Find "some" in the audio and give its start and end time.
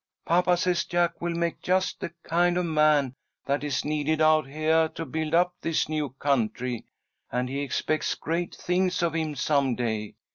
9.35-9.75